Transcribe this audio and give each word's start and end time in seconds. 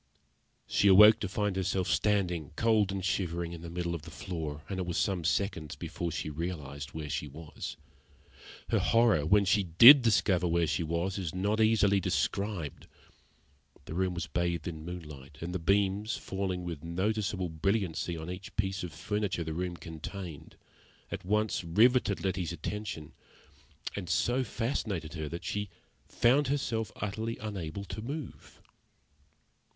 She 0.65 0.87
awoke 0.87 1.19
to 1.19 1.29
find 1.29 1.55
herself 1.55 1.87
standing, 1.87 2.53
cold 2.55 2.91
and 2.91 3.05
shivering, 3.05 3.53
in 3.53 3.61
the 3.61 3.69
middle 3.69 3.93
of 3.93 4.01
the 4.01 4.09
floor, 4.09 4.63
and 4.67 4.79
it 4.79 4.85
was 4.87 4.97
some 4.97 5.23
seconds 5.23 5.75
before 5.75 6.11
she 6.11 6.27
realised 6.31 6.95
where 6.95 7.07
she 7.07 7.27
was. 7.27 7.77
Her 8.69 8.79
horror, 8.79 9.27
when 9.27 9.45
she 9.45 9.61
did 9.61 10.01
discover 10.01 10.47
where 10.47 10.65
she 10.65 10.81
was, 10.81 11.19
is 11.19 11.35
not 11.35 11.61
easily 11.61 11.99
described. 11.99 12.87
The 13.85 13.93
room 13.93 14.15
was 14.15 14.25
bathed 14.25 14.67
in 14.67 14.83
moonlight, 14.85 15.37
and 15.39 15.53
the 15.53 15.59
beams, 15.59 16.17
falling 16.17 16.63
with 16.63 16.83
noticeable 16.83 17.49
brilliancy 17.49 18.17
on 18.17 18.27
each 18.27 18.55
piece 18.55 18.81
of 18.83 18.91
furniture 18.93 19.43
the 19.43 19.53
room 19.53 19.77
contained, 19.77 20.55
at 21.11 21.23
once 21.23 21.63
riveted 21.63 22.25
Letty's 22.25 22.51
attention, 22.51 23.11
and 23.95 24.09
so 24.09 24.43
fascinated 24.43 25.13
her 25.13 25.29
that 25.29 25.45
she 25.45 25.69
found 26.09 26.47
herself 26.47 26.91
utterly 26.95 27.37
unable 27.37 27.85
to 27.85 28.01
move. 28.01 28.59